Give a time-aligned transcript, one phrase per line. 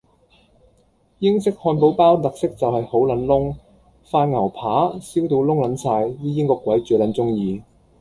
[1.19, 3.55] 英式漢堡包特色就係好撚燶，
[4.03, 7.61] 塊牛扒燒到燶撚晒啲英國鬼最撚鍾意